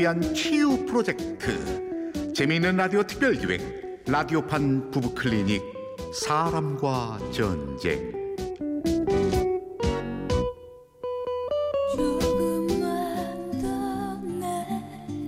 위한 0.00 0.32
치유 0.32 0.86
프로젝트 0.86 2.32
재미있는 2.32 2.74
라디오 2.74 3.02
특별기획 3.02 4.04
라디오판 4.06 4.90
부부클리닉 4.90 5.62
사람과 6.14 7.18
전쟁 7.30 8.10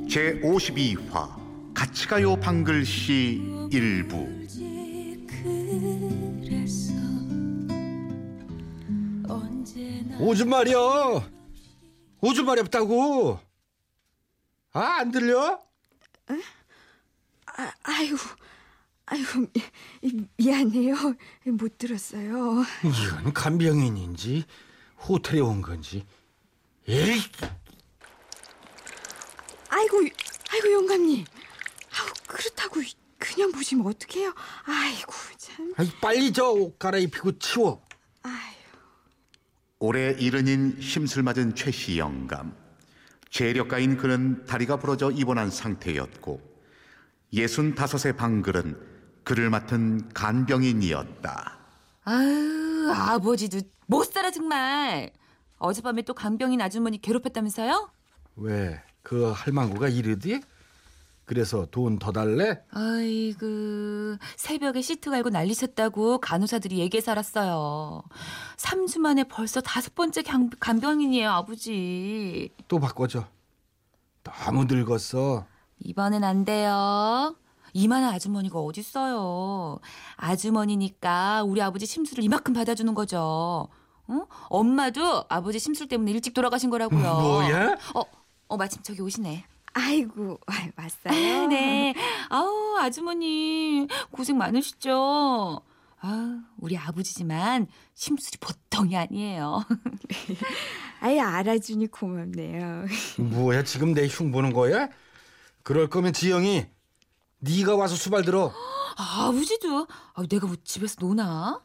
제52화 0.08 1.74
같이 1.74 2.08
가요 2.08 2.34
방글씨 2.36 3.68
일부 3.70 4.26
오줌 10.18 10.48
말이야. 10.48 10.76
오줌 12.20 12.46
말이 12.46 12.60
없다고. 12.60 13.51
아, 14.72 14.80
안 15.00 15.10
들려? 15.10 15.60
아, 17.46 17.72
아이고, 17.82 18.16
아이고 19.06 19.40
미, 20.02 20.26
미안해요. 20.36 20.94
못 21.48 21.76
들었어요. 21.76 22.64
이건 22.84 23.32
간병인인지 23.34 24.44
호텔에 25.06 25.40
온 25.40 25.60
건지. 25.60 26.06
에이, 26.88 27.20
아이고, 29.68 29.98
아이고 30.50 30.72
영감님. 30.72 31.24
아우 31.98 32.06
그렇다고 32.26 32.80
그냥 33.18 33.52
보시면 33.52 33.86
어떡해요? 33.86 34.34
아이고 34.64 35.12
참. 35.36 35.72
아이, 35.76 35.90
빨리 36.00 36.32
저 36.32 36.52
옷 36.52 36.78
갈아입히고 36.78 37.38
치워. 37.38 37.86
아유. 38.22 38.54
올해 39.78 40.12
이른인 40.18 40.80
심술 40.80 41.22
맞은 41.22 41.54
최씨 41.54 41.98
영감 41.98 42.56
재력가인 43.32 43.96
그는 43.96 44.44
다리가 44.44 44.76
부러져 44.76 45.10
입원한 45.10 45.50
상태였고 45.50 46.40
예순 47.32 47.74
다섯의 47.74 48.14
방글은 48.14 48.76
그를 49.24 49.48
맡은 49.48 50.10
간병인이었다. 50.12 51.58
아유, 52.04 52.92
아버지도 52.94 53.60
못 53.86 54.04
살아 54.04 54.30
정말. 54.30 55.10
어젯밤에 55.56 56.02
또 56.02 56.12
간병인 56.12 56.60
아주머니 56.60 57.00
괴롭혔다면서요? 57.00 57.90
왜? 58.36 58.82
그 59.02 59.30
할망구가 59.30 59.88
이르디? 59.88 60.42
그래서 61.32 61.64
돈 61.70 61.98
더 61.98 62.12
달래? 62.12 62.60
아이고, 62.72 64.18
새벽에 64.36 64.82
시트 64.82 65.08
갈고 65.08 65.30
난리쳤다고 65.30 66.18
간호사들이 66.18 66.78
얘기해서 66.78 67.12
알았어요. 67.12 68.02
3주 68.58 68.98
만에 68.98 69.24
벌써 69.24 69.62
다섯 69.62 69.94
번째 69.94 70.20
간, 70.22 70.50
간병인이에요, 70.60 71.30
아버지. 71.30 72.50
또 72.68 72.78
바꿔줘. 72.78 73.24
너무 74.22 74.66
늙었어. 74.66 75.46
이번엔 75.78 76.22
안 76.22 76.44
돼요. 76.44 77.34
이만한 77.72 78.12
아주머니가 78.12 78.58
어딨어요. 78.58 79.78
아주머니니까 80.16 81.44
우리 81.44 81.62
아버지 81.62 81.86
심술을 81.86 82.22
이만큼 82.24 82.52
받아주는 82.52 82.92
거죠. 82.94 83.68
어? 84.06 84.26
엄마도 84.50 85.24
아버지 85.30 85.58
심술 85.58 85.88
때문에 85.88 86.10
일찍 86.10 86.34
돌아가신 86.34 86.68
거라고요. 86.68 87.00
뭐야? 87.00 87.76
어, 87.94 88.02
어 88.48 88.56
마침 88.58 88.82
저기 88.82 89.00
오시네. 89.00 89.46
아이고 89.74 90.38
아이, 90.46 90.70
왔어요. 90.76 91.46
네. 91.48 91.94
아우, 92.28 92.76
아주머니 92.78 93.86
고생 94.10 94.36
많으시죠? 94.38 95.60
아, 96.04 96.40
우리 96.58 96.76
아버지지만 96.76 97.66
심술이 97.94 98.38
보통이 98.38 98.96
아니에요. 98.96 99.64
아이 101.00 101.18
알아주니 101.18 101.88
고맙네요. 101.88 102.86
뭐야, 103.18 103.62
지금 103.64 103.92
내 103.94 104.06
흉 104.08 104.30
보는 104.32 104.52
거야? 104.52 104.88
그럴 105.62 105.88
거면 105.88 106.12
지영이 106.12 106.66
네가 107.38 107.76
와서 107.76 107.94
수발 107.96 108.24
들어. 108.24 108.52
아, 108.96 109.26
아버지도 109.28 109.86
아, 110.14 110.22
내가 110.28 110.46
뭐 110.46 110.56
집에서 110.64 110.96
노나? 111.00 111.60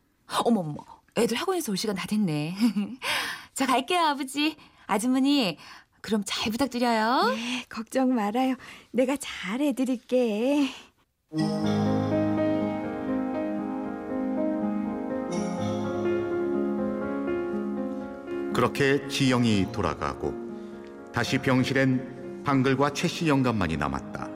어머 0.46 0.62
어머. 0.62 0.76
애들 1.18 1.36
학원에서 1.36 1.72
올 1.72 1.78
시간 1.78 1.96
다 1.96 2.06
됐네. 2.06 2.56
자, 3.56 3.66
갈게요, 3.66 4.02
아버지. 4.02 4.56
아주머니, 4.86 5.58
그럼 6.08 6.24
잘 6.26 6.50
부탁드려요. 6.54 7.34
네, 7.36 7.66
걱정 7.68 8.16
말아요. 8.16 8.56
내가 8.92 9.18
잘 9.20 9.60
해드릴게. 9.60 10.70
그렇게 18.54 19.06
지영이 19.10 19.68
돌아가고 19.74 20.34
다시 21.14 21.40
병실엔 21.40 22.44
방글과 22.46 22.94
최씨 22.94 23.28
영감만이 23.28 23.76
남았다. 23.76 24.30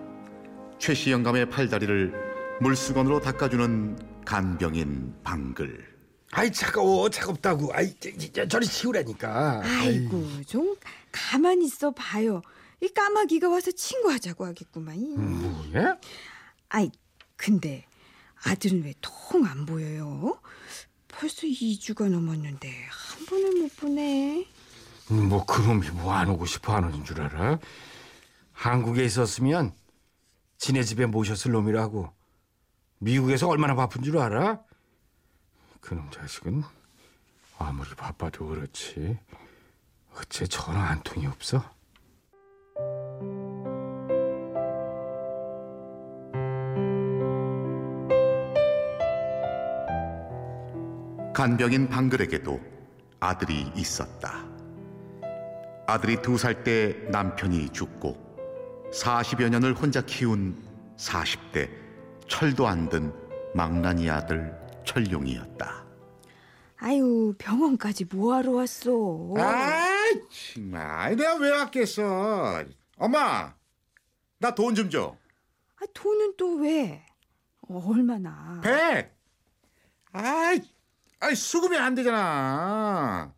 최씨 0.77 1.11
영감의 1.11 1.49
팔다리를 1.49 2.13
물수건으로 2.59 3.21
닦아주는 3.21 4.25
간병인 4.25 5.13
방글. 5.23 5.89
아이 6.33 6.51
차가워 6.51 7.09
차갑다고 7.09 7.73
아이 7.73 7.93
저, 7.99 8.09
저, 8.33 8.47
저리 8.47 8.65
치우라니까 8.65 9.61
아이고 9.63 10.25
좀 10.45 10.75
가만히 11.11 11.65
있어 11.65 11.91
봐요. 11.91 12.41
이 12.81 12.87
까마귀가 12.89 13.49
와서 13.49 13.71
친구하자고 13.71 14.45
하겠구만. 14.45 14.97
뭐야? 15.71 15.97
아이 16.69 16.89
근데 17.35 17.85
아들은 18.43 18.83
왜 18.83 18.93
통 19.01 19.45
안 19.45 19.65
보여요? 19.65 20.39
벌써 21.07 21.45
2주가 21.47 22.09
넘었는데 22.09 22.69
한 22.89 23.25
번을 23.25 23.61
못 23.61 23.75
보네. 23.77 24.47
뭐 25.09 25.45
그놈이 25.45 25.89
뭐 25.91 26.13
안 26.13 26.29
오고 26.29 26.45
싶어 26.45 26.73
하는 26.75 27.03
줄 27.03 27.21
알아? 27.21 27.59
한국에 28.53 29.03
있었으면 29.05 29.73
지네 30.57 30.83
집에 30.83 31.05
모셨을 31.05 31.51
놈이라고 31.51 32.11
미국에서 32.99 33.47
얼마나 33.47 33.75
바쁜 33.75 34.03
줄 34.03 34.17
알아? 34.19 34.61
그놈 35.81 36.09
자식은 36.11 36.63
아무리 37.57 37.89
바빠도 37.95 38.47
그렇지 38.47 39.17
어째 40.17 40.45
전화 40.47 40.79
한 40.89 41.01
통이 41.03 41.25
없어? 41.27 41.63
간병인 51.33 51.89
방글에게도 51.89 52.59
아들이 53.19 53.71
있었다. 53.75 54.43
아들이 55.87 56.21
두 56.21 56.35
살 56.37 56.63
때 56.63 56.95
남편이 57.09 57.69
죽고 57.69 58.15
40여 58.93 59.49
년을 59.49 59.73
혼자 59.73 60.01
키운 60.01 60.55
40대 60.97 61.69
철도 62.27 62.67
안 62.67 62.89
든 62.89 63.13
망나니 63.53 64.09
아들 64.09 64.53
철룡이었다. 64.85 65.83
아유 66.79 67.33
병원까지 67.37 68.05
뭐하러 68.11 68.51
왔어? 68.53 68.91
아 69.37 69.90
정말 70.53 71.15
내가 71.15 71.35
왜 71.35 71.49
왔겠어. 71.51 72.63
엄마 72.97 73.53
나 74.39 74.51
돈 74.55 74.75
좀 74.75 74.89
줘. 74.89 75.15
아, 75.79 75.85
돈은 75.93 76.35
또 76.37 76.55
왜? 76.57 77.05
어, 77.67 77.81
얼마나? 77.89 78.59
백. 78.63 79.15
아이, 80.11 80.61
아이 81.19 81.35
수급이 81.35 81.77
안 81.77 81.95
되잖아. 81.95 83.33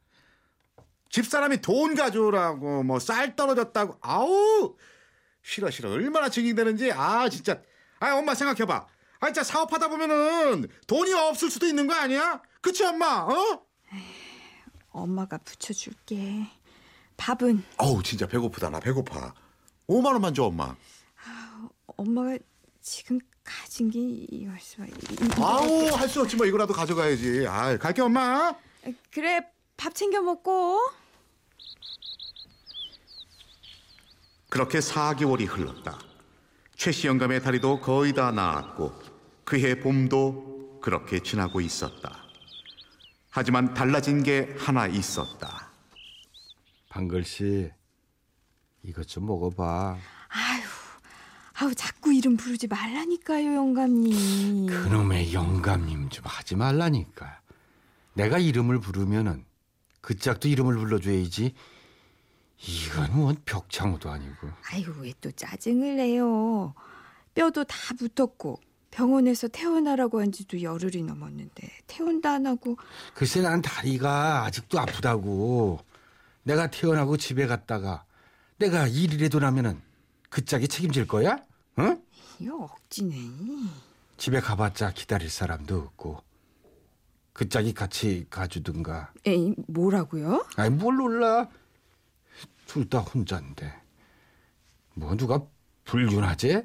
집사람이 1.09 1.61
돈 1.61 1.93
가져오라고 1.95 2.83
뭐 2.83 2.97
쌀 2.99 3.35
떨어졌다고 3.35 3.97
아우 4.01 4.75
싫어 5.43 5.69
싫어 5.69 5.91
얼마나 5.91 6.29
징징대는지 6.29 6.91
아 6.91 7.29
진짜 7.29 7.61
아 7.99 8.15
엄마 8.15 8.33
생각해봐 8.33 8.87
아 9.19 9.25
진짜 9.27 9.43
사업하다 9.43 9.89
보면은 9.89 10.67
돈이 10.87 11.13
없을 11.13 11.51
수도 11.51 11.67
있는 11.67 11.85
거 11.85 11.93
아니야 11.93 12.41
그치 12.61 12.83
엄마 12.83 13.27
어? 13.27 13.65
엄마가 14.89 15.37
붙여줄게. 15.39 16.47
밥은 17.17 17.63
어우 17.77 18.01
진짜 18.03 18.25
배고프다 18.27 18.69
나 18.69 18.79
배고파 18.79 19.33
5만 19.87 20.05
원만 20.13 20.33
줘 20.33 20.43
엄마 20.45 20.75
엄마가 21.97 22.37
지금 22.81 23.19
가진 23.43 23.89
게 23.89 23.99
이거서 23.99 24.83
아우 25.41 25.89
할 25.95 26.07
수 26.09 26.21
없지 26.21 26.35
뭐 26.35 26.45
이거라도 26.45 26.73
가져가야지 26.73 27.45
아 27.47 27.77
갈게 27.77 28.01
엄마 28.01 28.53
그래 29.11 29.41
밥 29.77 29.93
챙겨 29.95 30.21
먹고. 30.21 30.79
그렇게 34.49 34.79
4개월이 34.79 35.47
흘렀다. 35.49 35.97
최씨 36.75 37.07
영감의 37.07 37.41
다리도 37.41 37.81
거의 37.81 38.13
다 38.13 38.31
나았고 38.31 38.93
그해 39.43 39.79
봄도 39.79 40.79
그렇게 40.81 41.19
지나고 41.19 41.59
있었다. 41.59 42.23
하지만 43.31 43.73
달라진 43.73 44.21
게 44.21 44.55
하나 44.59 44.85
있었다. 44.85 45.62
방글씨 46.97 47.71
이것 48.83 49.07
좀 49.07 49.25
먹어봐 49.25 49.97
아유, 50.27 50.63
아우 51.53 51.73
자꾸 51.73 52.13
이름 52.13 52.37
부르지 52.37 52.67
말라니까요, 52.67 53.55
영감님. 53.55 54.67
그놈의 54.67 55.33
영감님 55.33 56.09
좀 56.09 56.25
하지 56.27 56.55
말라니까 56.55 57.41
내가 58.13 58.37
이름을 58.37 58.79
부르면은 58.79 59.43
그 60.01 60.15
짝도 60.15 60.47
이름을 60.49 60.77
불러줘야지 60.77 61.55
이건 62.67 63.15
뭔 63.15 63.35
벽창호도 63.45 64.11
아니고. 64.11 64.49
아이고 64.71 64.93
왜 65.01 65.13
또 65.19 65.31
짜증을 65.31 65.95
내요. 65.95 66.75
뼈도 67.33 67.63
다 67.63 67.75
붙었고 67.97 68.59
병원에서 68.91 69.47
퇴원하라고 69.47 70.21
한 70.21 70.31
지도 70.31 70.61
열흘이 70.61 71.01
넘었는데 71.03 71.67
퇴원도 71.87 72.29
안 72.29 72.45
하고 72.45 72.77
글쎄 73.15 73.41
난 73.41 73.63
다리가 73.63 74.43
아직도 74.45 74.79
아프다고. 74.79 75.79
내가 76.43 76.67
태어나고 76.67 77.17
집에 77.17 77.47
갔다가 77.47 78.05
내가 78.57 78.87
일이라도 78.87 79.39
나면은 79.39 79.81
그 80.29 80.43
짝이 80.45 80.67
책임질 80.67 81.07
거야? 81.07 81.37
응? 81.79 82.01
이 82.39 82.49
억지네. 82.49 83.15
집에 84.17 84.39
가봤자 84.39 84.91
기다릴 84.93 85.29
사람도 85.29 85.77
없고 85.79 86.21
그 87.33 87.49
짝이 87.49 87.73
같이 87.73 88.25
가주든가. 88.29 89.11
에이 89.25 89.55
뭐라고요? 89.67 90.45
아니 90.55 90.69
뭘 90.69 90.97
놀라? 90.97 91.49
둘 92.67 92.87
다 92.89 92.99
혼자인데 92.99 93.73
뭐 94.95 95.15
누가 95.15 95.41
불륜하지? 95.85 96.63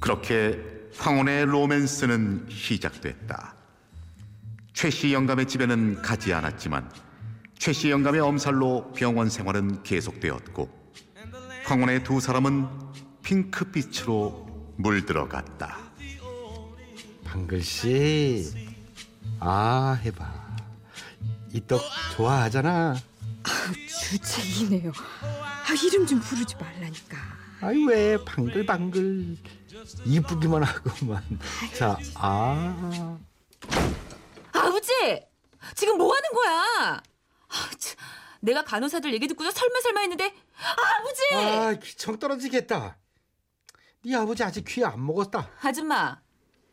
그렇게 0.00 0.58
황혼의 0.96 1.46
로맨스는 1.46 2.46
시작됐다. 2.50 3.54
최씨 4.72 5.12
영감의 5.12 5.46
집에는 5.46 6.02
가지 6.02 6.32
않았지만 6.32 6.90
최씨 7.58 7.90
영감의 7.90 8.20
엄살로 8.20 8.92
병원 8.92 9.28
생활은 9.28 9.82
계속되었고 9.82 10.92
황혼의 11.64 12.04
두 12.04 12.20
사람은 12.20 12.66
핑크빛으로 13.22 14.46
물들어갔다. 14.76 15.76
방글씨 17.24 18.68
아 19.40 19.98
해봐 20.02 20.48
이 21.52 21.60
떡 21.66 21.80
좋아하잖아 22.16 22.94
주책이네요. 24.10 24.92
아 24.92 25.74
이름 25.84 26.06
좀 26.06 26.20
부르지 26.20 26.54
말라니까. 26.56 27.18
아이 27.60 27.84
왜 27.84 28.16
방글방글 28.24 29.36
이쁘기만 30.06 30.62
하고만 30.62 31.22
자 31.76 31.98
아 32.14 33.18
아버지! 34.52 34.92
지금 35.74 35.98
뭐 35.98 36.14
하는 36.14 36.30
거야? 36.32 37.02
아, 37.48 37.70
참, 37.78 37.96
내가 38.40 38.64
간호사들 38.64 39.12
얘기 39.12 39.26
듣고서 39.28 39.50
설마 39.50 39.80
설마 39.80 40.00
했는데 40.00 40.34
아버지! 40.56 41.34
아, 41.34 41.72
기청 41.74 42.18
떨어지겠다. 42.18 42.96
네 44.04 44.14
아버지 44.16 44.42
아직 44.42 44.64
귀 44.66 44.84
안 44.84 45.04
먹었다. 45.04 45.50
아줌마 45.60 46.20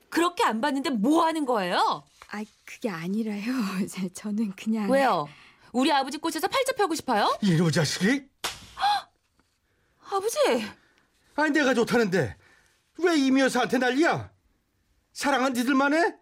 그렇게 0.09 0.43
안 0.43 0.61
봤는데 0.61 0.91
뭐 0.91 1.25
하는 1.25 1.45
거예요? 1.45 2.03
아 2.29 2.43
그게 2.63 2.89
아니라요. 2.89 3.43
저는 4.13 4.53
그냥 4.55 4.89
왜요? 4.89 5.27
우리 5.73 5.91
아버지 5.91 6.17
꼬셔서 6.17 6.47
팔자 6.47 6.73
펴고 6.73 6.95
싶어요? 6.95 7.37
이놈 7.41 7.71
자식이? 7.71 8.23
아버지 10.09 10.37
아니 11.35 11.51
내가 11.51 11.73
좋다는데 11.73 12.37
왜 12.99 13.17
이미 13.17 13.41
여사한테 13.41 13.77
난리야? 13.77 14.31
사랑은 15.13 15.53
니들만 15.53 15.93
해? 15.93 16.15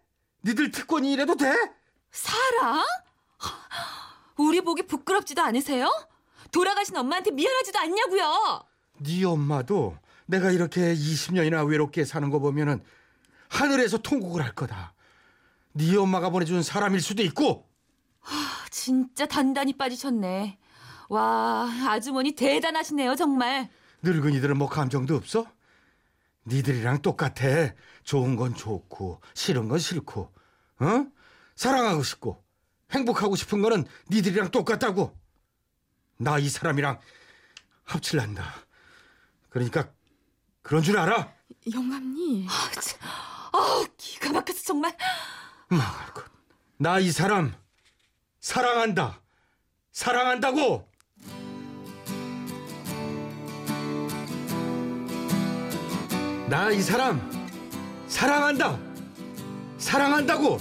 니들 0.45 0.71
특권이 0.71 1.11
이래도 1.13 1.35
돼? 1.35 1.53
사랑? 2.11 2.83
우리 4.37 4.61
보기 4.61 4.83
부끄럽지도 4.83 5.41
않으세요? 5.41 5.89
돌아가신 6.51 6.95
엄마한테 6.97 7.31
미안하지도 7.31 7.79
않냐고요? 7.79 8.63
네 8.99 9.23
엄마도 9.25 9.97
내가 10.25 10.51
이렇게 10.51 10.93
20년이나 10.93 11.67
외롭게 11.67 12.05
사는 12.05 12.29
거 12.29 12.39
보면은 12.39 12.83
하늘에서 13.49 13.97
통곡을 13.99 14.43
할 14.43 14.53
거다. 14.53 14.93
네 15.73 15.95
엄마가 15.95 16.29
보내준 16.29 16.61
사람일 16.63 17.01
수도 17.01 17.23
있고 17.23 17.67
진짜 18.69 19.25
단단히 19.25 19.73
빠지셨네. 19.77 20.57
와 21.09 21.69
아주머니 21.87 22.33
대단하시네요 22.33 23.15
정말. 23.15 23.69
늙은이들은 24.01 24.57
뭐 24.57 24.67
감정도 24.69 25.15
없어? 25.15 25.45
니들이랑 26.45 27.01
똑같아. 27.01 27.73
좋은 28.03 28.35
건 28.35 28.53
좋고 28.55 29.21
싫은 29.33 29.69
건 29.69 29.79
싫고, 29.79 30.33
어? 30.79 31.05
사랑하고 31.55 32.03
싶고 32.03 32.43
행복하고 32.91 33.35
싶은 33.35 33.61
거는 33.61 33.85
니들이랑 34.09 34.51
똑같다고. 34.51 35.17
나 36.17 36.37
이 36.39 36.47
사람이랑 36.49 36.99
합칠란다. 37.85 38.53
그러니까 39.49 39.89
그런 40.61 40.83
줄 40.83 40.97
알아? 40.97 41.33
영감님. 41.73 42.47
아, 42.49 42.71
참. 42.79 42.99
아 43.53 43.83
기가 43.97 44.31
막혀서 44.31 44.61
정말. 44.63 44.95
망할 45.69 46.13
것. 46.13 46.23
나 46.77 46.99
이 46.99 47.11
사람 47.11 47.53
사랑한다. 48.39 49.21
사랑한다고. 49.91 50.89
나 56.49 56.69
이 56.71 56.81
사람 56.81 57.19
사랑한다. 58.07 58.77
사랑한다고. 59.77 60.59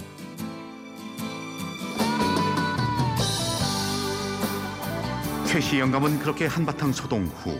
최씨 5.47 5.79
영감은 5.79 6.19
그렇게 6.21 6.47
한바탕 6.47 6.93
소동 6.93 7.25
후 7.27 7.59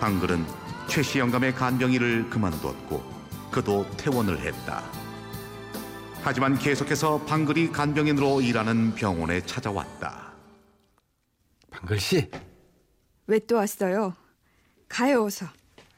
방글은 0.00 0.44
최씨 0.88 1.18
영감의 1.18 1.54
간병일을 1.54 2.30
그만두었고 2.30 3.02
그도 3.50 3.86
퇴원을 3.96 4.38
했다. 4.40 4.82
하지만 6.22 6.56
계속해서 6.58 7.22
방글이 7.26 7.70
간병인으로 7.72 8.40
일하는 8.40 8.94
병원에 8.94 9.44
찾아왔다. 9.44 10.32
방글 11.70 12.00
씨. 12.00 12.30
왜 13.26 13.38
또 13.40 13.56
왔어요? 13.56 14.14
가요 14.88 15.24
어서. 15.24 15.46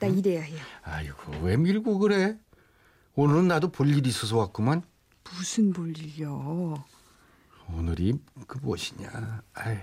나 0.05 0.11
일해야 0.11 0.43
해요. 0.43 0.61
아이고 0.83 1.33
왜 1.43 1.57
밀고 1.57 1.99
그래? 1.99 2.39
오늘은 3.15 3.49
나도 3.49 3.73
볼일 3.73 4.07
있어서 4.07 4.37
왔구만. 4.37 4.83
무슨 5.33 5.73
볼일요? 5.73 6.85
오늘이 7.73 8.13
그 8.47 8.59
무엇이냐? 8.59 9.43
아휴, 9.55 9.79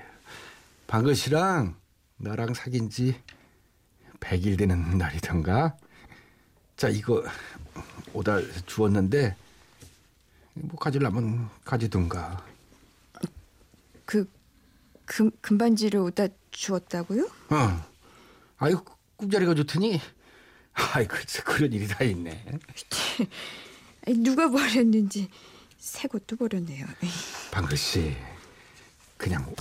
방글 0.85 1.15
씨랑 1.15 1.75
나랑 2.17 2.53
사귄 2.53 2.91
지 2.91 3.19
100일 4.19 4.59
되는 4.59 4.99
날이던가. 4.99 5.75
자, 6.77 6.87
이거 6.89 7.23
오다 8.13 8.37
주었는데 8.67 9.35
뭐 10.53 10.75
가지려면 10.77 11.49
가지든가. 11.65 12.45
그 14.05 14.29
금, 15.05 15.31
금반지를 15.41 15.99
오다 16.01 16.27
주었다고요? 16.51 17.23
어. 17.49 17.91
아이고 18.57 18.85
꿈자리가 19.21 19.53
좋더니 19.53 20.01
아이 20.73 21.05
글쎄 21.07 21.43
그런 21.43 21.71
일이 21.71 21.87
다 21.87 22.03
있네. 22.03 22.43
누가 24.17 24.49
버렸는지 24.49 25.29
새 25.77 26.07
것도 26.07 26.35
버렸네요. 26.37 26.87
방글 27.51 27.77
씨, 27.77 28.17
그냥 29.17 29.53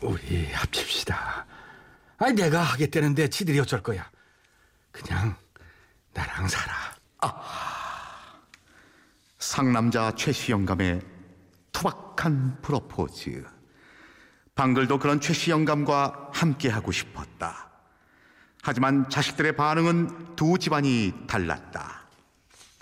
우리 0.00 0.46
합칩시다. 0.52 1.44
아니 2.18 2.34
내가 2.34 2.62
하겠다는데 2.62 3.28
지들이 3.30 3.58
어쩔 3.58 3.82
거야. 3.82 4.08
그냥 4.92 5.36
나랑 6.12 6.46
살아. 6.46 6.74
상남자 9.40 10.14
최씨 10.14 10.52
영감의 10.52 11.00
투박한 11.72 12.62
프로포즈. 12.62 13.44
방글도 14.54 15.00
그런 15.00 15.20
최씨 15.20 15.50
영감과 15.50 16.30
함께하고 16.32 16.92
싶었다. 16.92 17.69
하지만 18.62 19.08
자식들의 19.08 19.56
반응은 19.56 20.36
두 20.36 20.58
집안이 20.58 21.14
달랐다. 21.26 22.02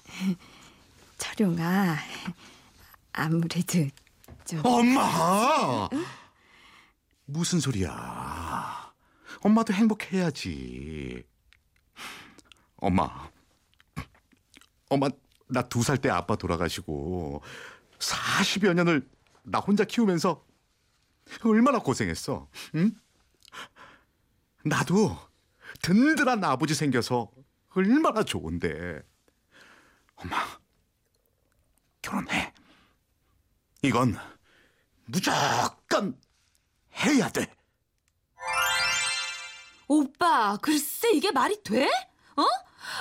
철용아, 1.19 1.97
아무래도 3.13 3.89
좀 4.45 4.61
엄마! 4.65 5.89
무슨 7.27 7.61
소리야? 7.61 8.93
엄마도 9.41 9.73
행복해야지. 9.73 11.23
엄마. 12.77 13.29
엄마, 14.89 15.09
나 15.49 15.63
두 15.63 15.81
살 15.83 15.99
때 15.99 16.09
아빠 16.11 16.37
돌아가시고 16.37 17.43
40여 17.99 18.75
년을 18.75 19.09
나 19.43 19.59
혼자 19.59 19.85
키우면서 19.85 20.45
얼마나 21.45 21.79
고생했어. 21.79 22.49
응? 22.77 22.93
나도 24.65 25.19
든든한 25.83 26.43
아버지 26.45 26.75
생겨서 26.75 27.31
얼마나 27.75 28.23
좋은데. 28.23 29.03
엄마, 30.17 30.37
결혼해. 32.03 32.53
이건 33.83 34.17
무조건 35.07 36.21
해야 37.05 37.29
돼. 37.29 37.53
오빠, 39.87 40.59
글쎄 40.61 41.11
이게 41.13 41.31
말이 41.31 41.63
돼? 41.63 41.87
어? 42.37 42.45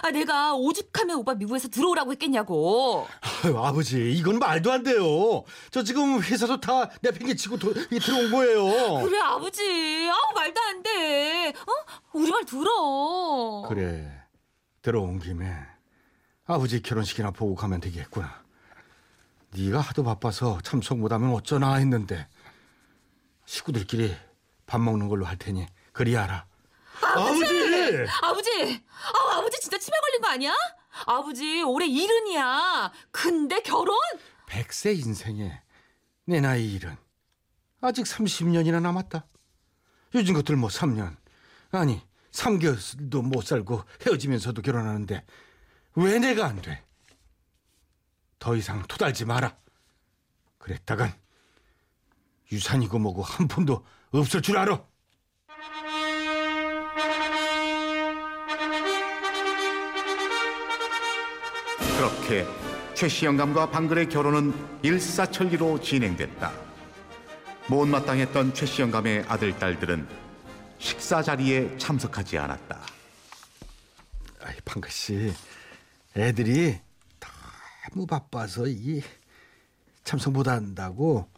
아, 0.02 0.12
내가 0.12 0.54
오죽하면 0.56 1.18
오빠 1.18 1.34
미국에서 1.36 1.68
들어오라고 1.68 2.12
했겠냐고. 2.14 3.08
아유, 3.44 3.58
아버지, 3.58 4.12
이건 4.14 4.40
말도 4.40 4.72
안 4.72 4.84
돼요. 4.84 5.44
저 5.72 5.84
지금 5.84 6.22
회사도 6.22 6.60
다 6.60 6.90
내팽개치고 7.02 7.58
도- 7.58 7.72
이 7.92 8.00
들어온 8.00 8.32
거예요. 8.32 9.04
그래, 9.06 9.20
아버지. 9.20 10.10
아우, 10.10 10.34
말도 10.36 10.62
안 10.62 10.84
돼. 10.84 11.50
어? 11.50 11.72
우리 12.14 12.32
말 12.32 12.46
들어. 12.46 13.66
그래, 13.68 14.12
들어온 14.82 15.20
김에 15.20 15.54
아버지 16.46 16.82
결혼식이나 16.82 17.32
보고 17.32 17.56
가면 17.56 17.82
되겠구나. 17.82 18.44
네가 19.52 19.80
하도 19.80 20.04
바빠서 20.04 20.60
참석 20.64 21.00
못하면 21.00 21.32
어쩌나 21.34 21.76
했는데 21.76 22.28
식구들끼리 23.46 24.16
밥 24.66 24.80
먹는 24.82 25.08
걸로 25.08 25.26
할 25.26 25.38
테니 25.38 25.66
그리 25.94 26.16
하라. 26.16 26.46
아버지! 27.02 27.44
아버지! 27.44 27.67
아우, 29.14 29.40
아버지 29.40 29.60
진짜 29.60 29.78
치매 29.78 29.98
걸린 30.00 30.22
거 30.22 30.28
아니야? 30.30 30.54
아버지, 31.06 31.62
올해 31.64 31.86
이른이야. 31.88 32.92
근데 33.12 33.62
결혼? 33.62 33.98
백세 34.48 34.94
인생에 34.94 35.62
내 36.26 36.42
나이 36.42 36.74
일은 36.74 36.98
아직 37.82 38.04
30년이나 38.04 38.82
남았다. 38.82 39.26
요즘 40.16 40.34
것들 40.34 40.56
뭐 40.56 40.70
3년 40.70 41.16
아니 41.72 42.02
3개월도 42.32 43.22
못 43.22 43.46
살고 43.46 43.84
헤어지면서도 44.06 44.62
결혼하는데 44.62 45.26
왜 45.96 46.20
내가 46.20 46.46
안 46.46 46.62
돼? 46.62 46.84
더 48.40 48.56
이상 48.56 48.84
토달지 48.84 49.26
마라. 49.26 49.58
그랬다간 50.58 51.14
유산이고 52.52 53.00
뭐고 53.00 53.24
한 53.24 53.48
푼도 53.48 53.86
없을 54.12 54.42
줄 54.42 54.58
알아. 54.58 54.84
그렇게 62.28 62.46
최씨 62.94 63.26
영감과 63.26 63.72
방글의 63.72 64.10
결혼은 64.10 64.54
일사천리로 64.82 65.80
진행됐다. 65.80 66.52
못마땅했던 67.70 68.54
최씨 68.54 68.82
영감의 68.82 69.24
아들 69.30 69.58
딸들은 69.58 70.06
식사 70.78 71.24
자리에 71.24 71.78
참석하지 71.78 72.38
않았다. 72.38 72.82
아이 74.42 74.56
방글 74.66 74.92
씨, 74.92 75.34
애들이 76.18 76.78
너무 77.90 78.06
바빠서 78.06 78.68
이 78.68 79.02
참석 80.04 80.34
못 80.34 80.50
한다고 80.50 81.30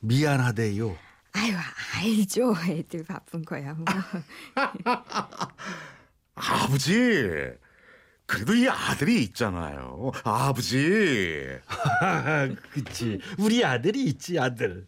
미안하대요. 0.00 0.96
아유 1.34 1.54
알죠 1.94 2.54
애들 2.66 3.04
바쁜 3.04 3.44
거야 3.44 3.74
뭐. 3.74 3.84
아버지, 6.34 7.52
그래도 8.32 8.54
이 8.54 8.66
아들이 8.66 9.22
있잖아요. 9.24 10.10
아버지. 10.24 11.46
아, 12.00 12.48
그치. 12.72 13.20
우리 13.38 13.62
아들이 13.62 14.04
있지, 14.04 14.38
아들. 14.38 14.86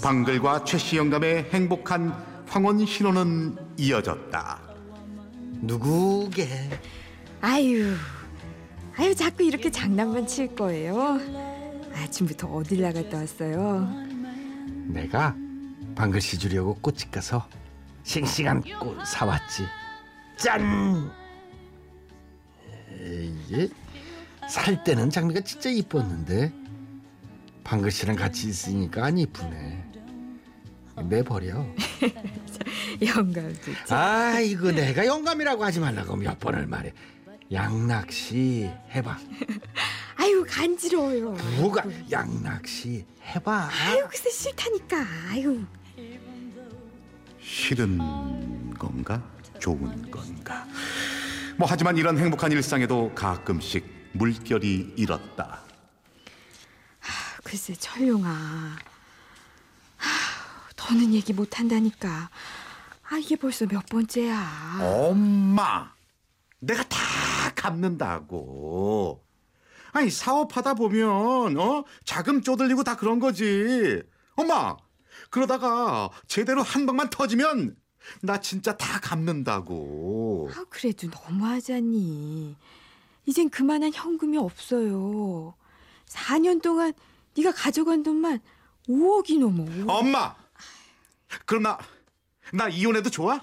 방글과 0.00 0.62
최씨 0.64 0.96
영감의 0.96 1.50
행복한 1.52 2.14
황혼 2.46 2.86
신혼은 2.86 3.56
이어졌다. 3.76 4.60
누구게? 5.62 6.48
아유 7.40 7.94
아유 8.96 9.14
자꾸 9.14 9.42
이렇게 9.42 9.70
장난만 9.70 10.26
칠 10.28 10.54
거예요. 10.54 11.18
아침부터 11.94 12.48
어딜 12.48 12.82
나갔다 12.82 13.18
왔어요. 13.18 13.88
내가 14.86 15.36
방글 15.94 16.20
씨 16.20 16.38
주려고 16.38 16.74
꽃집 16.76 17.10
가서 17.10 17.48
싱싱한 18.04 18.62
꽃 18.80 19.04
사왔지. 19.06 19.64
짠! 20.36 21.10
이게 22.98 23.68
살 24.48 24.82
때는 24.84 25.10
장미가 25.10 25.40
진짜 25.40 25.70
이뻤는데 25.70 26.52
방글 27.64 27.90
씨랑 27.90 28.16
같이 28.16 28.48
있으니까 28.48 29.04
안 29.06 29.18
이쁘네. 29.18 29.84
내버려. 31.08 31.66
영감도. 33.06 33.72
아 33.88 34.38
이거 34.40 34.70
내가 34.70 35.06
영감이라고 35.06 35.64
하지 35.64 35.80
말라고 35.80 36.16
몇 36.16 36.38
번을 36.38 36.66
말해. 36.66 36.92
양낚시 37.52 38.70
해봐. 38.90 39.18
아유 40.40 40.46
간지러워요. 40.48 41.32
뭐가 41.58 41.84
양낚시 42.10 43.04
해봐. 43.22 43.68
아유 43.70 44.06
글쎄 44.08 44.30
싫다니까. 44.30 44.96
아유 45.30 45.62
싫은 47.40 47.98
건가? 48.78 49.22
좋은 49.58 50.10
건가? 50.10 50.66
뭐 51.58 51.68
하지만 51.68 51.98
이런 51.98 52.16
행복한 52.18 52.50
일상에도 52.52 53.14
가끔씩 53.14 53.84
물결이 54.14 54.94
일었다. 54.96 55.60
글쎄 57.44 57.74
철룡아. 57.74 58.28
하, 59.96 60.08
더는 60.76 61.12
얘기 61.12 61.34
못 61.34 61.58
한다니까. 61.58 62.30
아 63.10 63.18
이게 63.18 63.36
벌써 63.36 63.66
몇 63.66 63.84
번째야. 63.86 64.78
엄마, 64.80 65.92
내가 66.60 66.82
다 66.84 66.98
갚는다고. 67.54 69.22
아니 69.92 70.10
사업하다 70.10 70.74
보면 70.74 71.58
어 71.58 71.84
자금 72.04 72.42
쪼들리고 72.42 72.84
다 72.84 72.96
그런 72.96 73.18
거지. 73.18 74.02
엄마, 74.34 74.76
그러다가 75.30 76.10
제대로 76.26 76.62
한 76.62 76.86
방만 76.86 77.10
터지면 77.10 77.76
나 78.22 78.40
진짜 78.40 78.76
다 78.76 79.00
갚는다고. 79.00 80.50
아 80.54 80.64
그래도 80.70 81.08
너무하잖니. 81.08 82.56
이젠 83.26 83.50
그만한 83.50 83.92
현금이 83.92 84.38
없어요. 84.38 85.54
4년 86.06 86.62
동안 86.62 86.92
네가 87.36 87.52
가져간 87.52 88.02
돈만 88.02 88.40
5억이 88.88 89.38
넘어. 89.38 89.64
5억. 89.64 89.88
엄마, 89.88 90.34
그럼 91.46 91.62
나, 91.62 91.78
나 92.52 92.68
이혼해도 92.68 93.10
좋아? 93.10 93.40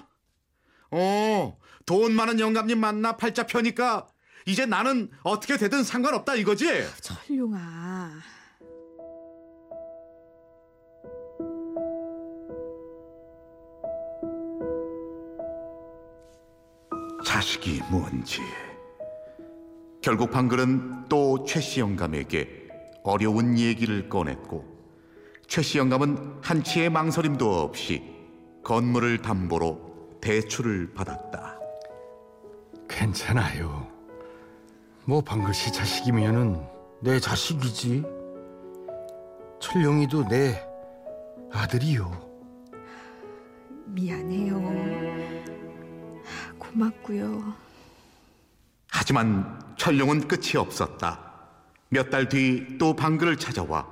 어, 0.90 1.58
돈 1.86 2.12
많은 2.12 2.40
영감님 2.40 2.78
만나 2.78 3.16
팔자 3.16 3.46
펴니까 3.46 4.06
이제 4.48 4.64
나는 4.64 5.10
어떻게 5.24 5.58
되든 5.58 5.84
상관없다 5.84 6.34
이거지? 6.36 6.66
철룡아. 7.02 8.12
자식이 17.22 17.82
뭔지. 17.90 18.40
결국 20.00 20.30
방글은 20.30 21.10
또 21.10 21.44
최씨 21.44 21.80
영감에게 21.80 22.68
어려운 23.04 23.58
얘기를 23.58 24.08
꺼냈고 24.08 24.64
최씨 25.46 25.76
영감은 25.76 26.38
한치의 26.42 26.88
망설임도 26.88 27.60
없이 27.60 28.02
건물을 28.64 29.18
담보로 29.18 30.18
대출을 30.22 30.94
받았다. 30.94 31.58
괜찮아요. 32.88 33.97
뭐 35.08 35.22
방글 35.22 35.54
씨 35.54 35.72
자식이면은 35.72 36.62
내 37.00 37.18
자식이지. 37.18 38.04
철룡이도 39.58 40.28
내 40.28 40.62
아들이요. 41.50 42.28
미안해요. 43.86 44.60
고맙고요. 46.58 47.54
하지만 48.90 49.74
철룡은 49.78 50.28
끝이 50.28 50.56
없었다. 50.58 51.24
몇 51.88 52.10
달 52.10 52.28
뒤 52.28 52.76
또 52.76 52.94
방글을 52.94 53.38
찾아와 53.38 53.86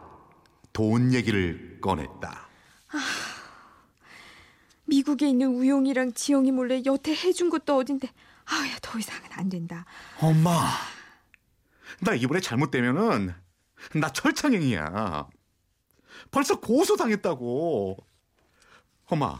돈 0.75 1.14
얘기를 1.14 1.78
꺼냈다. 1.80 2.46
미국에 4.85 5.30
있는 5.30 5.49
우용이랑 5.49 6.12
지영이 6.12 6.52
몰래 6.52 6.82
여태 6.85 7.12
해준 7.12 7.49
것도 7.49 7.75
어딘데 7.78 8.06
아야 8.44 8.76
더 8.82 8.99
이상은 8.99 9.23
안 9.32 9.49
된다. 9.49 9.87
엄마, 10.20 10.52
나 12.00 12.15
이번에 12.15 12.41
잘못되면은 12.41 13.35
나 13.95 14.12
철창행이야. 14.12 15.29
벌써 16.31 16.61
고소당했다고. 16.61 17.97
엄마, 19.07 19.38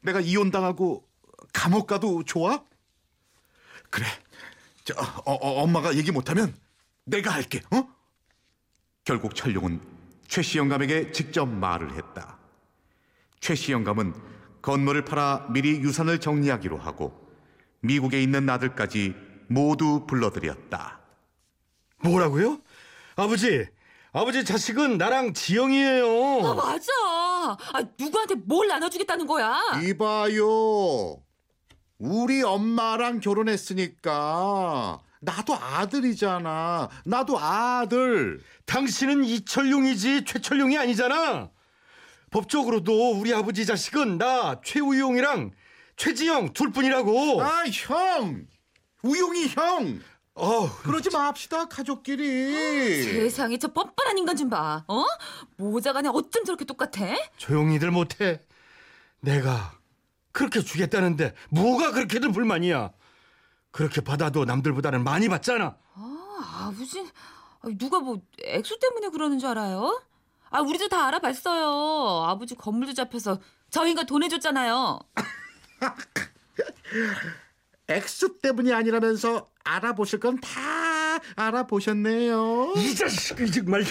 내가 0.00 0.20
이혼당하고 0.20 1.08
감옥 1.52 1.86
가도 1.86 2.24
좋아? 2.24 2.64
그래, 3.90 4.06
저 4.84 4.94
어, 4.94 5.32
어, 5.32 5.62
엄마가 5.62 5.96
얘기 5.96 6.10
못하면 6.10 6.54
내가 7.04 7.30
할게. 7.30 7.62
어? 7.70 7.86
결국 9.04 9.34
철룡은 9.34 9.80
최씨 10.28 10.58
영감에게 10.58 11.12
직접 11.12 11.46
말을 11.46 11.94
했다. 11.94 12.38
최씨 13.40 13.72
영감은 13.72 14.14
건물을 14.62 15.04
팔아 15.04 15.48
미리 15.50 15.80
유산을 15.80 16.20
정리하기로 16.20 16.78
하고 16.78 17.20
미국에 17.80 18.22
있는 18.22 18.48
아들까지 18.48 19.14
모두 19.48 20.06
불러들였다. 20.06 21.01
뭐라고요? 22.02 22.58
아버지, 23.16 23.66
아버지 24.12 24.44
자식은 24.44 24.98
나랑 24.98 25.34
지영이에요. 25.34 26.46
아, 26.46 26.54
맞아. 26.54 26.92
아, 27.72 27.82
누구한테 27.98 28.34
뭘 28.34 28.68
나눠주겠다는 28.68 29.26
거야? 29.26 29.60
이봐요. 29.84 31.18
우리 31.98 32.42
엄마랑 32.42 33.20
결혼했으니까 33.20 35.00
나도 35.20 35.54
아들이잖아. 35.54 36.88
나도 37.04 37.38
아들. 37.38 38.40
당신은 38.66 39.24
이철용이지 39.24 40.24
최철용이 40.24 40.76
아니잖아. 40.76 41.50
법적으로도 42.30 43.12
우리 43.12 43.32
아버지 43.32 43.64
자식은 43.64 44.18
나 44.18 44.60
최우용이랑 44.64 45.52
최지영 45.96 46.54
둘뿐이라고. 46.54 47.40
아, 47.42 47.64
형. 47.66 48.46
우용이 49.02 49.46
형. 49.48 50.00
어, 50.34 50.66
그러지 50.82 51.10
맙시다, 51.10 51.68
가족끼리. 51.68 53.02
세상에 53.02 53.58
저 53.58 53.68
뻔뻔한 53.68 54.16
인간 54.16 54.36
좀 54.36 54.48
봐. 54.48 54.84
어? 54.88 55.04
모자간에 55.56 56.08
어쩜 56.08 56.44
저렇게 56.44 56.64
똑같아? 56.64 57.14
조용히들 57.36 57.90
못해. 57.90 58.42
내가 59.20 59.72
그렇게 60.32 60.62
주겠다는데 60.62 61.34
뭐가 61.50 61.92
그렇게들 61.92 62.32
불만이야. 62.32 62.92
그렇게 63.70 64.00
받아도 64.00 64.44
남들보다는 64.44 65.04
많이 65.04 65.28
받잖아. 65.28 65.76
아, 65.94 66.68
아버지, 66.68 67.00
아, 67.60 67.68
누가 67.78 68.00
뭐 68.00 68.20
액수 68.42 68.78
때문에 68.78 69.10
그러는 69.10 69.38
줄 69.38 69.50
알아요? 69.50 70.02
아, 70.50 70.60
우리도 70.60 70.88
다 70.88 71.06
알아봤어요. 71.08 72.24
아버지 72.26 72.54
건물도 72.54 72.94
잡혀서 72.94 73.38
저희가 73.70 74.04
돈 74.04 74.22
해줬잖아요. 74.22 74.98
액수 77.88 78.38
때문이 78.40 78.72
아니라면서 78.72 79.50
알아보실 79.64 80.20
건 80.20 80.38
다 80.40 81.18
알아보셨네요. 81.36 82.74
이 82.76 82.94
자식이 82.94 83.50
정말. 83.52 83.84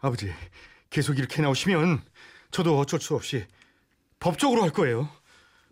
아버지 0.00 0.32
계속 0.90 1.18
이렇게 1.18 1.42
나오시면 1.42 2.02
저도 2.50 2.78
어쩔 2.78 3.00
수 3.00 3.14
없이 3.14 3.46
법적으로 4.20 4.62
할 4.62 4.70
거예요. 4.70 5.08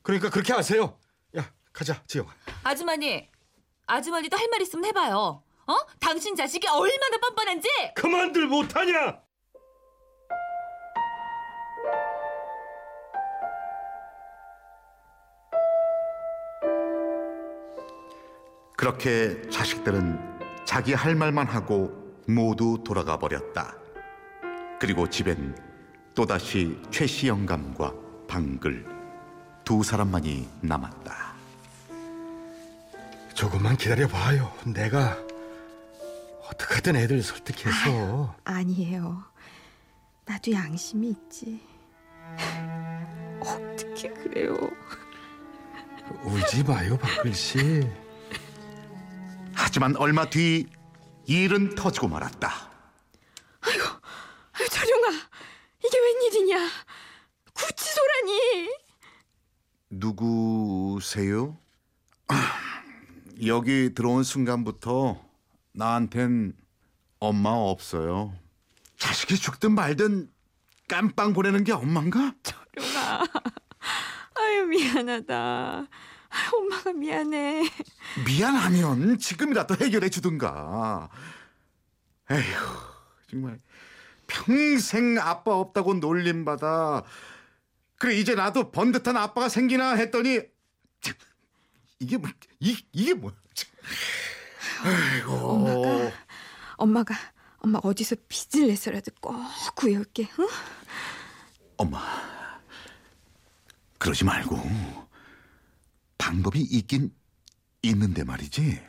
그러니까 0.03 0.31
그렇게 0.31 0.53
하세요. 0.53 0.99
야 1.37 1.51
가자 1.73 2.03
지영. 2.07 2.27
아주머니, 2.63 3.29
아주머니도 3.87 4.37
할 4.37 4.49
말 4.51 4.63
있으면 4.63 4.85
해봐요. 4.87 5.43
어? 5.67 5.77
당신 6.01 6.35
자식이 6.35 6.67
얼마나 6.67 7.19
뻔뻔한지! 7.21 7.69
그만들 7.95 8.49
못하냐? 8.49 9.21
그렇게 18.83 19.41
자식들은 19.49 20.19
자기 20.65 20.93
할 20.93 21.15
말만 21.15 21.47
하고 21.47 21.93
모두 22.27 22.83
돌아가 22.85 23.17
버렸다. 23.17 23.77
그리고 24.81 25.09
집엔 25.09 25.57
또다시 26.17 26.77
최씨 26.91 27.29
영감과 27.29 27.95
방글 28.27 28.85
두 29.63 29.85
사람만이 29.85 30.49
남았다. 30.63 31.33
조금만 33.35 33.77
기다려 33.77 34.09
봐요. 34.09 34.53
내가 34.67 35.17
어떻게든 36.51 36.97
애들 36.97 37.23
설득해서 37.23 38.35
아 38.43 38.65
니에요. 38.65 39.23
나도 40.25 40.51
양심이 40.51 41.11
있지. 41.11 41.63
어떻게 43.39 44.09
그래요? 44.09 44.57
울지 46.25 46.65
마요, 46.65 46.99
박글 46.99 47.33
씨. 47.33 48.02
하지만 49.73 49.97
얼마 49.97 50.29
뒤 50.29 50.67
일은 51.25 51.75
터지고 51.75 52.07
말았다. 52.09 52.71
아유, 53.63 54.69
철용아, 54.71 55.09
이게 55.83 55.99
웬일이냐? 55.99 56.69
구치소라니. 57.55 58.69
누구세요? 59.89 61.57
아, 62.29 62.35
여기 63.47 63.95
들어온 63.95 64.25
순간부터 64.25 65.19
나한텐 65.73 66.53
엄마 67.19 67.49
없어요. 67.53 68.37
자식이 68.99 69.37
죽든 69.37 69.73
말든 69.73 70.31
깜빵 70.87 71.33
보내는 71.33 71.65
게 71.65 71.73
엄마인가? 71.73 72.35
철용아, 72.43 73.25
아유 74.35 74.67
미안하다. 74.67 75.87
아유, 76.33 76.51
엄마가 76.57 76.93
미안해. 76.93 77.69
미안하면 78.27 79.19
지금이라도 79.19 79.77
해결해 79.77 80.09
주든가. 80.09 81.09
에휴, 82.31 82.55
정말 83.31 83.59
평생 84.27 85.19
아빠 85.21 85.55
없다고 85.55 85.95
놀림받아. 85.95 87.05
그래 87.99 88.15
이제 88.17 88.35
나도 88.35 88.73
번듯한 88.73 89.17
아빠가 89.17 89.49
생기나 89.49 89.93
했더니 89.95 90.41
참, 91.01 91.15
이게 91.99 92.17
뭐 92.17 92.31
이, 92.61 92.77
이게 92.93 93.15
뭐야? 93.15 93.35
참. 93.55 93.71
아이고. 94.85 95.33
엄마가 95.35 96.13
엄마가 96.77 97.15
엄마 97.59 97.79
어디서 97.83 98.17
빚을 98.29 98.69
내서라도 98.69 99.13
꼭 99.21 99.37
구해올게. 99.77 100.29
응? 100.41 100.49
엄마, 101.77 102.01
그러지 103.99 104.25
말고 104.25 104.57
방법이 106.27 106.61
있긴 106.61 107.11
있는데 107.83 108.23
말이지. 108.23 108.81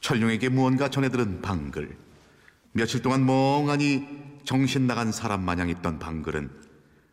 철룡에게 0.00 0.48
무언가 0.48 0.88
전해들은 0.88 1.42
방글. 1.42 1.96
며칠 2.70 3.02
동안 3.02 3.26
멍하니 3.26 4.06
정신 4.44 4.86
나간 4.86 5.10
사람 5.10 5.42
마냥 5.42 5.68
있던 5.70 5.98
방글은 5.98 6.50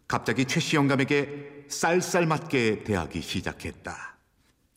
갑자기 0.07 0.45
최씨 0.45 0.75
영감에게 0.75 1.65
쌀쌀맞게 1.67 2.83
대하기 2.83 3.23
시작했다. 3.23 4.17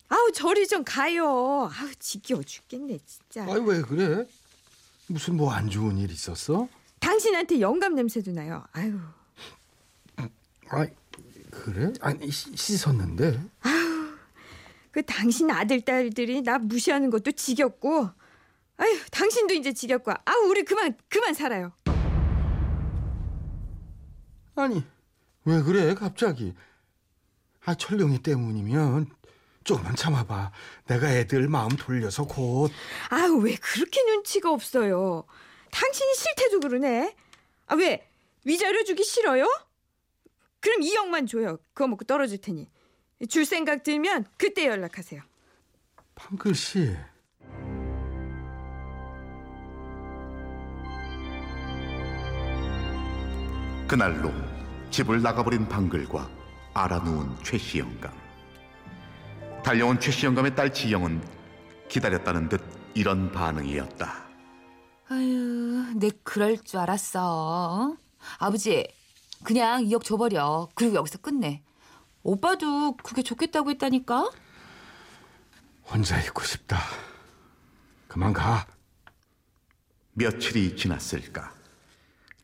아우 0.08 0.32
저리 0.32 0.66
좀 0.66 0.82
가요. 0.84 1.70
아우 1.70 1.90
지겨워 1.98 2.42
죽겠네 2.42 2.98
진짜. 3.04 3.44
아이 3.44 3.60
왜 3.60 3.82
그래? 3.82 4.26
무슨 5.08 5.36
뭐 5.36 5.52
안 5.52 5.68
좋은 5.68 5.98
일 5.98 6.10
있었어? 6.10 6.66
당신한테 7.00 7.60
영감 7.60 7.94
냄새도 7.94 8.32
나요. 8.32 8.64
아유. 8.72 8.98
아이 10.70 10.88
그래? 11.50 11.92
아니 12.00 12.30
씻- 12.30 12.56
씻었는데. 12.56 13.38
그 14.90 15.02
당신 15.04 15.50
아들 15.50 15.80
딸들이 15.80 16.42
나 16.42 16.58
무시하는 16.58 17.10
것도 17.10 17.32
지겹고 17.32 18.10
아유 18.76 18.98
당신도 19.10 19.54
이제 19.54 19.72
지겹고 19.72 20.12
아우 20.24 20.48
우리 20.48 20.64
그만 20.64 20.96
그만 21.08 21.34
살아요 21.34 21.72
아니 24.54 24.82
왜 25.44 25.62
그래 25.62 25.94
갑자기? 25.94 26.54
아 27.64 27.74
철룡이 27.74 28.22
때문이면 28.22 29.06
조금만 29.64 29.94
참아봐. 29.96 30.50
내가 30.86 31.12
애들 31.12 31.48
마음 31.48 31.68
돌려서 31.68 32.24
곧. 32.26 32.70
아우 33.10 33.36
왜 33.42 33.54
그렇게 33.56 34.02
눈치가 34.04 34.50
없어요 34.50 35.24
당신이 35.70 36.14
싫대도 36.14 36.60
그러네 36.60 37.14
아 37.66 37.74
왜 37.76 38.08
위자료 38.44 38.82
주기 38.84 39.04
싫어요? 39.04 39.46
그럼 40.60 40.80
2억만 40.80 41.28
줘요 41.28 41.58
그거 41.74 41.86
먹고 41.86 42.04
떨어질 42.04 42.38
테니 42.40 42.70
줄 43.28 43.44
생각 43.44 43.82
들면 43.82 44.26
그때 44.36 44.66
연락하세요 44.66 45.22
방글 46.14 46.54
씨. 46.54 46.96
그날로 53.86 54.30
집을 54.90 55.22
나가버린 55.22 55.66
방글과 55.68 56.28
알아누운 56.74 57.36
최씨 57.42 57.78
영감. 57.78 58.12
달려온 59.64 59.98
최씨 59.98 60.26
영감의 60.26 60.54
딸 60.54 60.72
지영은 60.72 61.22
기다렸다는 61.88 62.48
듯 62.48 62.60
이런 62.94 63.32
반응이었다. 63.32 64.28
아유, 65.08 65.86
내 65.96 66.10
그럴 66.22 66.58
줄 66.58 66.80
알았어. 66.80 67.20
어? 67.22 67.96
아버지, 68.38 68.86
그냥 69.44 69.84
2억 69.84 70.04
줘버려. 70.04 70.68
그리고 70.74 70.96
여기서 70.96 71.18
끝내. 71.18 71.62
오빠도 72.28 72.98
그게 72.98 73.22
좋겠다고 73.22 73.70
했다니까? 73.70 74.30
혼자 75.84 76.20
있고 76.20 76.44
싶다. 76.44 76.78
그만 78.06 78.34
가. 78.34 78.66
며칠이 80.12 80.76
지났을까. 80.76 81.54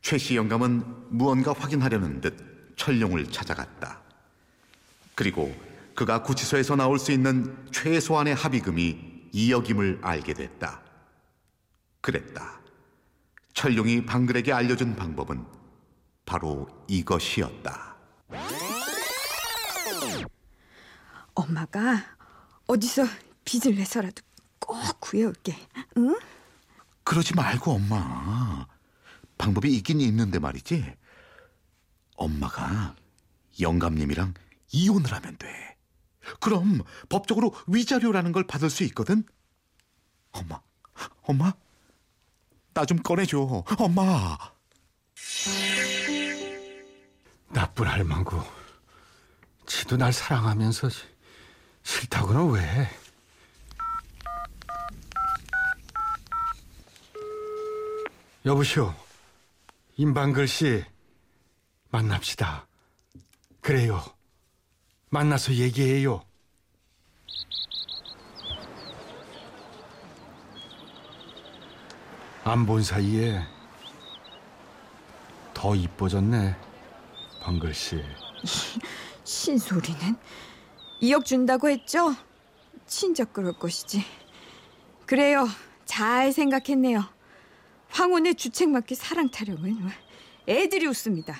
최씨 0.01 0.35
영감은 0.37 1.15
무언가 1.15 1.53
확인하려는 1.53 2.19
듯 2.19 2.73
철룡을 2.77 3.29
찾아갔다. 3.31 4.01
그리고 5.13 5.55
그가 5.93 6.23
구치소에서 6.23 6.75
나올 6.75 6.97
수 6.97 7.11
있는 7.11 7.55
최소한의 7.71 8.33
합의금이 8.33 9.29
2억임을 9.35 10.03
알게 10.03 10.33
됐다. 10.33 10.81
그랬다. 12.01 12.59
철룡이 13.53 14.05
방글에게 14.05 14.51
알려준 14.51 14.95
방법은 14.95 15.45
바로 16.25 16.67
이것이었다. 16.87 17.95
엄마가 21.33 22.03
어디서 22.67 23.03
빚을 23.43 23.75
내서라도 23.75 24.21
꼭 24.59 24.77
구해올게 24.99 25.55
응? 25.97 26.17
그러지 27.03 27.35
말고 27.35 27.71
엄마. 27.73 28.65
방법이 29.37 29.71
있긴 29.75 30.01
있는데 30.01 30.39
말이지. 30.39 30.95
엄마가 32.15 32.95
영감님이랑 33.59 34.33
이혼을 34.71 35.13
하면 35.13 35.37
돼. 35.37 35.77
그럼 36.39 36.81
법적으로 37.09 37.53
위자료라는 37.67 38.31
걸 38.31 38.47
받을 38.47 38.69
수 38.71 38.83
있거든. 38.85 39.23
엄마, 40.31 40.59
엄마, 41.21 41.53
나 42.73 42.85
좀 42.85 42.97
꺼내줘. 42.97 43.63
엄마. 43.77 44.37
나쁜 47.53 47.87
할망구. 47.87 48.41
지도 49.65 49.97
날 49.97 50.13
사랑하면서 50.13 50.89
싫다고는 51.83 52.51
왜? 52.51 52.61
해? 52.61 52.89
여보시오. 58.45 58.93
임방글 59.97 60.47
씨. 60.47 60.83
만납시다. 61.89 62.67
그래요. 63.61 64.03
만나서 65.09 65.53
얘기해요. 65.53 66.23
안 72.43 72.65
본 72.65 72.83
사이에 72.83 73.41
더 75.53 75.73
이뻐졌네. 75.75 76.55
방글 77.41 77.73
씨. 77.73 78.03
신소리는 79.25 80.15
2억 81.01 81.25
준다고 81.25 81.69
했죠? 81.69 82.15
친척 82.87 83.33
그럴 83.33 83.53
것이지. 83.53 84.03
그래요. 85.05 85.45
잘 85.85 86.31
생각했네요. 86.31 87.03
황혼의 87.89 88.35
주책 88.35 88.69
맞게 88.69 88.95
사랑 88.95 89.29
타령은 89.29 89.89
애들이 90.47 90.87
웃습니다. 90.87 91.35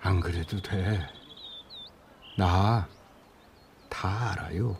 안 0.00 0.20
그래도 0.20 0.60
돼. 0.60 1.06
나 2.36 2.88
다 3.90 4.30
알아요. 4.30 4.78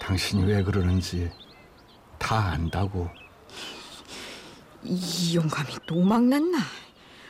당신이 0.00 0.44
왜 0.44 0.62
그러는지 0.64 1.30
다 2.18 2.50
안다고. 2.50 3.08
이 4.82 5.36
영감이 5.36 5.72
또 5.86 6.00
막났나? 6.02 6.58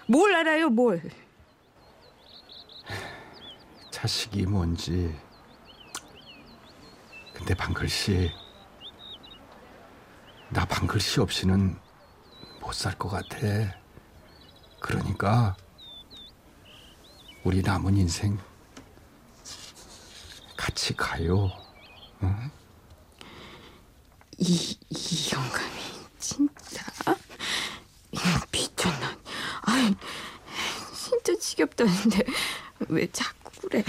뭘 0.06 0.34
알아요, 0.34 0.70
뭘? 0.70 1.02
자식이 4.04 4.44
뭔지. 4.44 5.18
근데 7.32 7.54
방글씨, 7.54 8.30
나 10.50 10.66
방글씨 10.66 11.20
없이는 11.22 11.80
못 12.60 12.74
살 12.74 12.98
것 12.98 13.08
같아. 13.08 13.38
그러니까 14.78 15.56
우리 17.44 17.62
남은 17.62 17.96
인생 17.96 18.38
같이 20.54 20.94
가요. 20.94 21.50
이, 24.36 24.78
이 24.90 25.30
영감이 25.32 25.80
진짜 26.18 26.84
미쳤나? 28.52 29.16
아이, 29.62 29.94
진짜 30.94 31.34
지겹다는데 31.38 32.22
왜 32.88 33.10
자꾸 33.10 33.43
그래? 33.74 33.82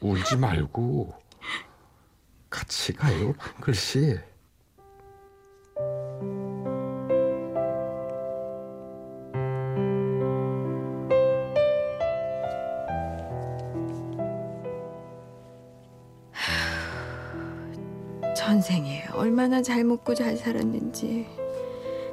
울지 0.00 0.36
말고 0.36 1.12
같이 2.48 2.92
가요, 2.92 3.32
방글씨. 3.32 4.20
전생에 18.36 19.06
얼마나 19.12 19.60
잘 19.60 19.84
먹고 19.84 20.14
잘 20.14 20.36
살았는지 20.36 21.26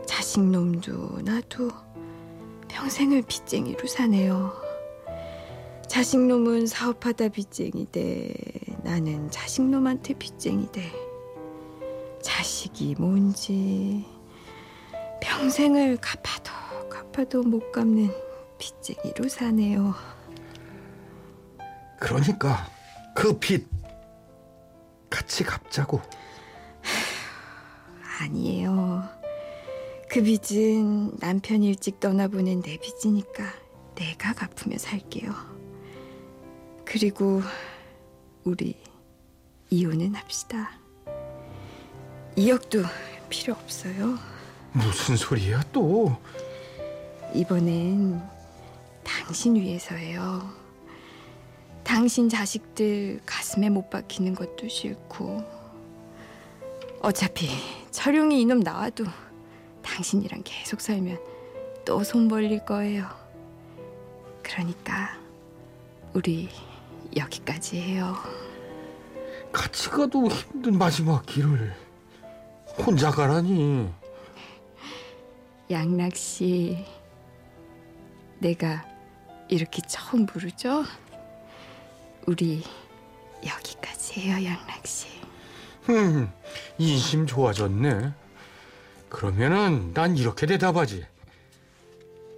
자식 0.08 0.42
놈도 0.42 1.22
나도 1.22 1.70
평생을 2.68 3.22
빚쟁이로 3.22 3.88
사네요. 3.88 4.65
자식 5.88 6.20
놈은 6.20 6.68
사업하다 6.68 7.30
빚쟁이 7.30 7.86
돼 7.92 8.34
나는 8.84 9.30
자식 9.32 9.64
놈한테 9.64 10.14
빚쟁이 10.16 10.72
돼 10.72 10.92
자식이 12.22 12.96
뭔지 12.98 14.06
평생을 15.22 15.98
갚아도 15.98 16.52
갚아도 16.90 17.44
못 17.44 17.72
갚는 17.72 18.10
빚쟁이로 18.58 19.28
사네요. 19.30 19.94
그러니까 22.00 22.68
그 23.16 23.40
빚 23.40 23.68
같이 25.10 25.44
갚자고. 25.44 26.02
아니에요. 28.20 29.04
그 30.10 30.22
빚은 30.22 31.18
남편 31.20 31.64
일찍 31.64 32.00
떠나보낸 32.00 32.62
내 32.62 32.78
빚이니까 32.78 33.44
내가 33.96 34.34
갚으며 34.34 34.78
살게요. 34.78 35.55
그리고 36.86 37.42
우리 38.44 38.76
이혼은 39.70 40.16
합시다. 40.16 40.72
2억도 42.38 42.86
필요 43.30 43.54
없어요. 43.54 44.18
무슨 44.72 45.16
소리야 45.18 45.64
또? 45.72 46.16
이번엔 47.34 48.22
당신 49.04 49.56
위해서예요. 49.56 50.54
당신 51.84 52.30
자식들 52.30 53.22
가슴에 53.26 53.70
못 53.70 53.90
박히는 53.90 54.36
것도 54.36 54.68
싫고 54.68 55.44
어차피 57.02 57.50
철용이 57.92 58.42
이놈 58.42 58.60
나와도 58.60 59.06
당신이랑 59.84 60.42
계속 60.44 60.82
살면 60.82 61.20
또 61.86 62.04
손 62.04 62.28
벌릴 62.28 62.66
거예요. 62.66 63.08
그러니까 64.42 65.18
우리 66.14 66.50
여기까지 67.16 67.80
해요. 67.80 68.16
같이 69.52 69.90
가도 69.90 70.28
힘든 70.28 70.78
마지막 70.78 71.26
길을 71.26 71.74
혼자 72.78 73.10
가라니. 73.10 73.90
양락 75.72 76.16
씨, 76.16 76.86
내가 78.40 78.86
이렇게 79.50 79.82
처음 79.88 80.26
부르죠? 80.26 80.84
우리 82.26 82.64
여기까지 83.46 84.20
해요, 84.22 84.36
양락 84.36 84.86
씨. 84.86 85.08
흠, 85.84 86.32
인심 86.78 87.26
좋아졌네. 87.26 88.12
그러면은 89.10 89.94
난 89.94 90.18
이렇게 90.18 90.46
대답하지. 90.46 91.06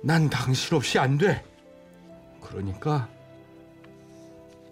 난 0.04 0.30
당신 0.30 0.78
없이 0.78 1.00
안 1.00 1.18
돼. 1.18 1.44
그러니까 2.42 3.10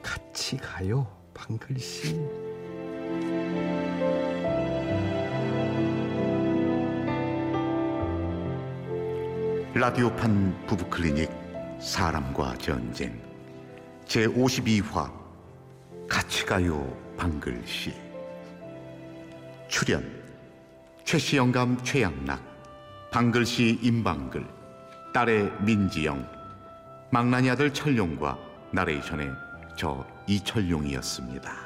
같이 0.05 0.55
가요, 0.57 1.07
방글 1.33 1.79
씨. 1.79 2.15
라디오판 9.73 10.67
부부클리닉 10.67 11.29
사람과 11.81 12.55
전쟁 12.59 13.19
제 14.05 14.25
52화 14.27 15.11
같이 16.07 16.45
가요 16.45 16.95
방글씨 17.17 17.93
출연 19.67 20.09
최씨 21.03 21.35
영감 21.35 21.83
최양락 21.83 22.39
방글씨 23.11 23.79
임방글 23.81 24.47
딸의 25.13 25.51
민지영 25.61 26.25
망나니 27.11 27.49
아들 27.49 27.73
철룡과 27.73 28.37
나레이션의 28.71 29.44
저 29.75 30.05
이철용이었습니다. 30.27 31.64